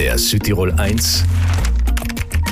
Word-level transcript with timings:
Der 0.00 0.16
Südtirol 0.16 0.72
1 0.72 1.24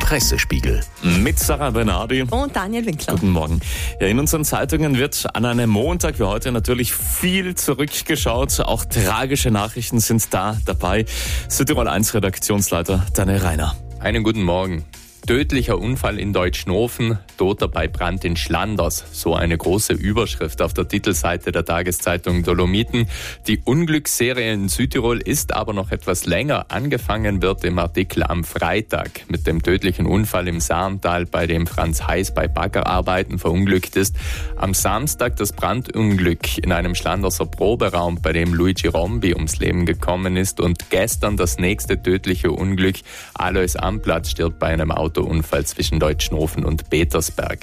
Pressespiegel. 0.00 0.80
Mit 1.20 1.38
Sarah 1.38 1.70
Bernardi. 1.70 2.22
Und 2.22 2.56
Daniel 2.56 2.84
Winkler. 2.86 3.14
Guten 3.14 3.30
Morgen. 3.30 3.60
Ja, 4.00 4.08
in 4.08 4.18
unseren 4.18 4.44
Zeitungen 4.44 4.98
wird 4.98 5.28
an 5.32 5.44
einem 5.44 5.70
Montag 5.70 6.18
wie 6.18 6.24
heute 6.24 6.50
natürlich 6.50 6.92
viel 6.92 7.54
zurückgeschaut. 7.54 8.58
Auch 8.58 8.84
tragische 8.84 9.52
Nachrichten 9.52 10.00
sind 10.00 10.34
da 10.34 10.58
dabei. 10.64 11.04
Südtirol 11.48 11.86
1 11.86 12.14
Redaktionsleiter 12.14 13.06
Daniel 13.14 13.38
Reiner. 13.38 13.76
Einen 14.00 14.24
guten 14.24 14.42
Morgen. 14.42 14.84
Tödlicher 15.26 15.80
Unfall 15.80 16.20
in 16.20 16.32
Deutschnofen, 16.32 17.18
Toter 17.36 17.66
bei 17.66 17.88
Brand 17.88 18.24
in 18.24 18.36
Schlanders. 18.36 19.04
So 19.10 19.34
eine 19.34 19.58
große 19.58 19.92
Überschrift 19.92 20.62
auf 20.62 20.72
der 20.72 20.86
Titelseite 20.86 21.50
der 21.50 21.64
Tageszeitung 21.64 22.44
Dolomiten. 22.44 23.08
Die 23.48 23.58
Unglücksserie 23.58 24.52
in 24.52 24.68
Südtirol 24.68 25.18
ist 25.18 25.52
aber 25.52 25.72
noch 25.72 25.90
etwas 25.90 26.26
länger. 26.26 26.66
Angefangen 26.68 27.42
wird 27.42 27.64
im 27.64 27.80
Artikel 27.80 28.22
am 28.22 28.44
Freitag 28.44 29.28
mit 29.28 29.48
dem 29.48 29.64
tödlichen 29.64 30.06
Unfall 30.06 30.46
im 30.46 30.60
Saarntal, 30.60 31.26
bei 31.26 31.48
dem 31.48 31.66
Franz 31.66 32.06
Heiß 32.06 32.32
bei 32.32 32.46
Baggerarbeiten 32.46 33.40
verunglückt 33.40 33.96
ist. 33.96 34.14
Am 34.54 34.74
Samstag 34.74 35.34
das 35.38 35.52
Brandunglück 35.52 36.58
in 36.58 36.70
einem 36.70 36.94
Schlanderser 36.94 37.46
Proberaum, 37.46 38.22
bei 38.22 38.32
dem 38.32 38.54
Luigi 38.54 38.86
Rombi 38.86 39.34
ums 39.34 39.58
Leben 39.58 39.86
gekommen 39.86 40.36
ist. 40.36 40.60
Und 40.60 40.88
gestern 40.90 41.36
das 41.36 41.58
nächste 41.58 42.00
tödliche 42.00 42.52
Unglück. 42.52 42.98
Alois 43.34 43.74
Amplatz 43.74 44.30
stirbt 44.30 44.60
bei 44.60 44.68
einem 44.68 44.92
Auto 44.92 45.15
Autounfall 45.16 45.64
zwischen 45.64 45.98
Deutschnofen 45.98 46.64
und 46.64 46.90
Petersberg. 46.90 47.60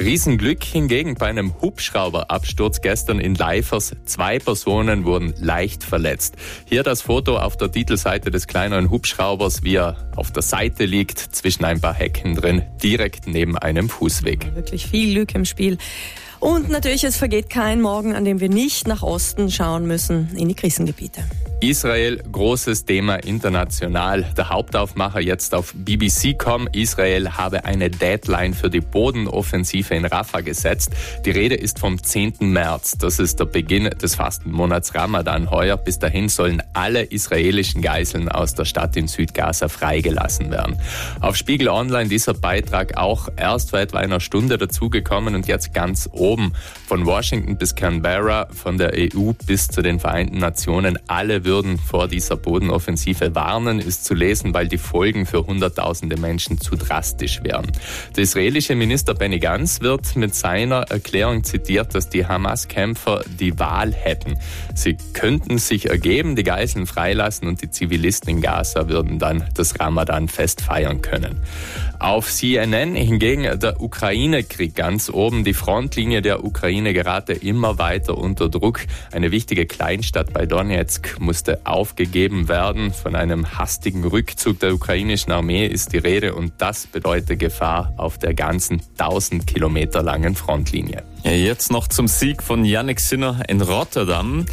Riesenglück 0.00 0.62
hingegen 0.62 1.14
bei 1.16 1.26
einem 1.26 1.60
Hubschrauberabsturz 1.60 2.80
gestern 2.80 3.20
in 3.20 3.34
Leifers. 3.34 3.94
Zwei 4.04 4.38
Personen 4.38 5.04
wurden 5.04 5.34
leicht 5.38 5.82
verletzt. 5.82 6.36
Hier 6.66 6.82
das 6.82 7.02
Foto 7.02 7.36
auf 7.36 7.56
der 7.56 7.70
Titelseite 7.70 8.30
des 8.30 8.46
kleineren 8.46 8.90
Hubschraubers, 8.90 9.62
wie 9.64 9.76
er 9.76 9.96
auf 10.14 10.32
der 10.32 10.42
Seite 10.42 10.84
liegt, 10.84 11.18
zwischen 11.18 11.64
ein 11.64 11.80
paar 11.80 11.94
Hecken 11.94 12.34
drin, 12.34 12.62
direkt 12.82 13.26
neben 13.26 13.58
einem 13.58 13.88
Fußweg. 13.88 14.54
Wirklich 14.54 14.86
viel 14.86 15.14
Glück 15.14 15.34
im 15.34 15.44
Spiel. 15.44 15.78
Und 16.40 16.68
natürlich, 16.68 17.02
es 17.02 17.16
vergeht 17.16 17.50
kein 17.50 17.80
Morgen, 17.80 18.14
an 18.14 18.24
dem 18.24 18.38
wir 18.38 18.48
nicht 18.48 18.86
nach 18.86 19.02
Osten 19.02 19.50
schauen 19.50 19.86
müssen, 19.86 20.30
in 20.36 20.48
die 20.48 20.54
Krisengebiete. 20.54 21.24
Israel, 21.60 22.22
großes 22.30 22.84
Thema 22.84 23.16
international. 23.16 24.24
Der 24.36 24.48
Hauptaufmacher 24.48 25.18
jetzt 25.18 25.56
auf 25.56 25.74
BBC.com. 25.74 26.68
Israel 26.70 27.32
habe 27.32 27.64
eine 27.64 27.90
Deadline 27.90 28.54
für 28.54 28.70
die 28.70 28.80
Bodenoffensive 28.80 29.92
in 29.92 30.04
Rafah 30.04 30.42
gesetzt. 30.42 30.92
Die 31.24 31.32
Rede 31.32 31.56
ist 31.56 31.80
vom 31.80 32.00
10. 32.00 32.34
März. 32.40 32.98
Das 32.98 33.18
ist 33.18 33.40
der 33.40 33.46
Beginn 33.46 33.90
des 33.90 34.14
Fastenmonats 34.14 34.94
Ramadan 34.94 35.50
heuer. 35.50 35.76
Bis 35.76 35.98
dahin 35.98 36.28
sollen 36.28 36.62
alle 36.74 37.02
israelischen 37.02 37.82
Geiseln 37.82 38.28
aus 38.28 38.54
der 38.54 38.64
Stadt 38.64 38.96
in 38.96 39.08
Südgaza 39.08 39.68
freigelassen 39.68 40.52
werden. 40.52 40.78
Auf 41.20 41.34
Spiegel 41.34 41.70
Online 41.70 42.08
dieser 42.08 42.34
Beitrag 42.34 42.96
auch 42.96 43.30
erst 43.36 43.70
vor 43.70 43.80
etwa 43.80 43.98
einer 43.98 44.20
Stunde 44.20 44.58
dazugekommen 44.58 45.34
und 45.34 45.48
jetzt 45.48 45.74
ganz 45.74 46.08
oben. 46.12 46.52
Von 46.86 47.04
Washington 47.04 47.58
bis 47.58 47.74
Canberra, 47.74 48.46
von 48.52 48.78
der 48.78 48.92
EU 48.94 49.32
bis 49.44 49.66
zu 49.66 49.82
den 49.82 49.98
Vereinten 49.98 50.38
Nationen. 50.38 51.00
Alle 51.08 51.47
würden 51.48 51.78
vor 51.78 52.08
dieser 52.08 52.36
Bodenoffensive 52.36 53.34
warnen, 53.34 53.78
ist 53.78 54.04
zu 54.04 54.12
lesen, 54.12 54.52
weil 54.52 54.68
die 54.68 54.76
Folgen 54.76 55.24
für 55.24 55.46
Hunderttausende 55.46 56.18
Menschen 56.18 56.60
zu 56.60 56.76
drastisch 56.76 57.42
wären. 57.42 57.72
Der 58.14 58.24
israelische 58.24 58.74
Minister 58.74 59.14
Benny 59.14 59.38
Gantz 59.38 59.80
wird 59.80 60.14
mit 60.14 60.34
seiner 60.34 60.82
Erklärung 60.90 61.44
zitiert, 61.44 61.94
dass 61.94 62.10
die 62.10 62.26
Hamas-Kämpfer 62.26 63.24
die 63.40 63.58
Wahl 63.58 63.94
hätten. 63.94 64.38
Sie 64.74 64.98
könnten 65.14 65.56
sich 65.56 65.88
ergeben, 65.88 66.36
die 66.36 66.42
Geiseln 66.42 66.86
freilassen 66.86 67.48
und 67.48 67.62
die 67.62 67.70
Zivilisten 67.70 68.28
in 68.28 68.42
Gaza 68.42 68.90
würden 68.90 69.18
dann 69.18 69.48
das 69.54 69.80
Ramadan-Fest 69.80 70.60
feiern 70.60 71.00
können. 71.00 71.40
Auf 71.98 72.30
CNN 72.30 72.94
hingegen 72.94 73.58
der 73.58 73.80
Ukraine-Krieg 73.80 74.74
ganz 74.74 75.10
oben. 75.10 75.44
Die 75.44 75.54
Frontlinie 75.54 76.22
der 76.22 76.44
Ukraine 76.44 76.92
gerate 76.92 77.32
immer 77.32 77.78
weiter 77.78 78.16
unter 78.16 78.48
Druck. 78.48 78.80
Eine 79.10 79.32
wichtige 79.32 79.66
Kleinstadt 79.66 80.32
bei 80.32 80.46
Donetsk 80.46 81.18
muss 81.18 81.37
musste 81.38 81.60
aufgegeben 81.62 82.48
werden. 82.48 82.92
Von 82.92 83.14
einem 83.14 83.56
hastigen 83.56 84.04
Rückzug 84.04 84.58
der 84.58 84.74
ukrainischen 84.74 85.30
Armee 85.30 85.68
ist 85.68 85.92
die 85.92 85.98
Rede 85.98 86.34
und 86.34 86.54
das 86.58 86.88
bedeutet 86.88 87.38
Gefahr 87.38 87.92
auf 87.96 88.18
der 88.18 88.34
ganzen 88.34 88.82
1000 88.98 89.46
Kilometer 89.46 90.02
langen 90.02 90.34
Frontlinie. 90.34 91.04
Jetzt 91.22 91.70
noch 91.70 91.86
zum 91.86 92.08
Sieg 92.08 92.42
von 92.42 92.64
Yannick 92.64 92.98
Sinner 92.98 93.42
in 93.46 93.60
Rotterdam. 93.60 94.46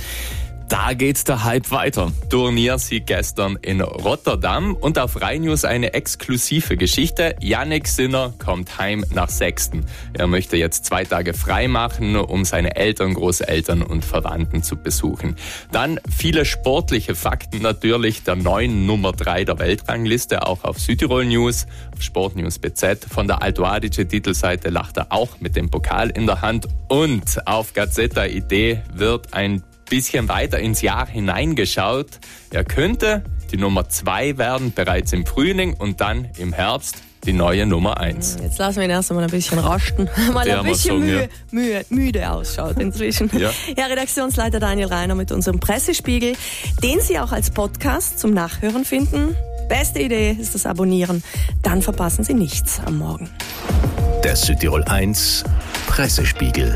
Da 0.68 0.94
geht 0.94 1.28
der 1.28 1.44
Hype 1.44 1.70
weiter. 1.70 2.12
Turniersieg 2.30 3.06
gestern 3.06 3.56
in 3.62 3.82
Rotterdam 3.82 4.74
und 4.74 4.98
auf 4.98 5.22
Rhein 5.22 5.42
News 5.42 5.64
eine 5.64 5.94
exklusive 5.94 6.76
Geschichte. 6.76 7.36
Yannick 7.40 7.88
Sinner 7.88 8.34
kommt 8.44 8.80
heim 8.80 9.06
nach 9.14 9.30
Sechsten. 9.30 9.86
Er 10.14 10.26
möchte 10.26 10.58
jetzt 10.58 10.86
zwei 10.86 11.04
Tage 11.04 11.36
frei 11.36 11.68
machen, 11.68 12.16
um 12.16 12.46
seine 12.46 12.76
Eltern, 12.76 13.14
Großeltern 13.14 13.84
und 13.84 14.04
Verwandten 14.04 14.64
zu 14.64 14.76
besuchen. 14.76 15.36
Dann 15.72 16.00
viele 16.10 16.46
sportliche 16.46 17.14
Fakten 17.14 17.62
natürlich. 17.62 18.24
Der 18.24 18.36
neuen 18.36 18.88
Nummer 18.88 19.12
drei 19.12 19.46
der 19.46 19.60
Weltrangliste, 19.60 20.48
auch 20.48 20.64
auf 20.64 20.80
Südtirol 20.80 21.26
News, 21.26 21.68
auf 21.94 22.02
Sportnews 22.02 22.58
BZ. 22.58 23.06
Von 23.08 23.28
der 23.28 23.44
Alto 23.44 23.66
Adige 23.66 24.08
Titelseite 24.08 24.70
lacht 24.72 24.98
er 24.98 25.12
auch 25.12 25.40
mit 25.40 25.56
dem 25.56 25.70
Pokal 25.70 26.10
in 26.10 26.26
der 26.26 26.42
Hand. 26.42 26.68
Und 26.88 27.48
auf 27.48 27.74
Gazzetta 27.74 28.26
Idee 28.26 28.82
wird 28.96 29.34
ein 29.36 29.62
bisschen 29.90 30.28
weiter 30.28 30.60
ins 30.60 30.82
Jahr 30.82 31.08
hineingeschaut. 31.08 32.20
Er 32.52 32.64
könnte 32.64 33.24
die 33.52 33.58
Nummer 33.58 33.90
zwei 33.90 34.38
werden, 34.38 34.74
bereits 34.74 35.14
im 35.14 35.26
Frühling 35.26 35.74
und 35.74 36.02
dann 36.02 36.30
im 36.38 36.54
Herbst 36.54 36.98
die 37.26 37.34
neue 37.34 37.66
Nummer 37.66 38.00
eins. 38.00 38.38
Jetzt 38.42 38.60
lassen 38.60 38.78
wir 38.78 38.86
ihn 38.86 38.92
erst 38.92 39.12
einmal 39.12 39.26
ein 39.26 39.32
bisschen 39.32 39.60
rasten, 39.60 40.10
weil 40.34 40.48
er 40.48 40.60
ein 40.60 40.66
bisschen 40.66 41.00
müde, 41.00 41.22
ja. 41.22 41.28
müde, 41.52 41.86
müde 41.90 42.32
ausschaut 42.32 42.80
inzwischen. 42.80 43.30
ja. 43.38 43.52
ja, 43.76 43.86
Redaktionsleiter 43.86 44.60
Daniel 44.60 44.88
Reiner 44.88 45.16
mit 45.16 45.32
unserem 45.32 45.60
Pressespiegel, 45.60 46.36
den 46.84 47.00
Sie 47.02 47.20
auch 47.20 47.32
als 47.32 47.50
Podcast 47.50 48.20
zum 48.20 48.32
Nachhören 48.34 48.86
finden. 48.86 49.36
Beste 49.68 50.00
Idee 50.00 50.38
ist 50.40 50.54
das 50.54 50.68
Abonnieren, 50.68 51.24
dann 51.64 51.82
verpassen 51.82 52.24
Sie 52.24 52.36
nichts 52.36 52.80
am 52.86 53.00
Morgen. 53.00 53.30
Der 54.24 54.36
Südtirol 54.36 54.84
1 54.84 55.44
Pressespiegel. 55.88 56.74